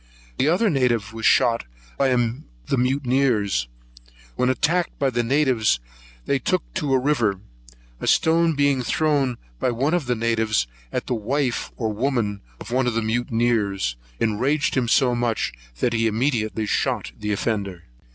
The 0.39 0.47
other 0.47 0.67
native 0.71 1.13
was 1.13 1.27
shot 1.27 1.65
by 1.95 2.09
the 2.15 2.75
mutineers; 2.75 3.67
when 4.35 4.49
attacked 4.49 4.97
by 4.97 5.11
the 5.11 5.21
natives 5.21 5.79
they 6.25 6.39
took 6.39 6.63
to 6.73 6.93
a 6.95 6.99
river; 6.99 7.39
a 7.99 8.07
stone 8.07 8.55
being 8.55 8.81
thrown 8.81 9.37
by 9.59 9.69
one 9.69 9.93
of 9.93 10.07
the 10.07 10.15
natives 10.15 10.65
at 10.91 11.05
the 11.05 11.13
wife, 11.13 11.71
or 11.77 11.93
woman, 11.93 12.41
of 12.59 12.71
one 12.71 12.87
of 12.87 12.95
the 12.95 13.03
mutineers, 13.03 13.95
enraged 14.19 14.73
him 14.75 14.87
so 14.87 15.13
much, 15.13 15.53
that 15.81 15.93
he 15.93 16.07
immediately 16.07 16.65
shot 16.65 17.11
the 17.19 17.31
offender. 17.31 17.83